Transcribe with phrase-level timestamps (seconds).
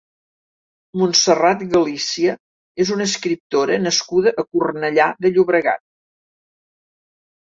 [0.99, 2.31] Montserrat Galícia
[2.85, 5.85] és una escriptora nascuda a Cornellà de Llobregat.